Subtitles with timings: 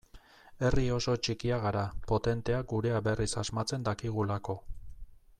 [0.67, 4.57] Herri oso txikia gara, potentea gurea berriz asmatzen dakigulako.